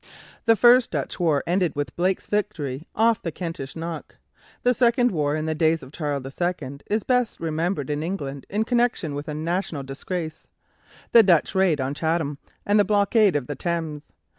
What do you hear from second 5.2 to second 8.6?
in the days of Charles II, is best remembered in England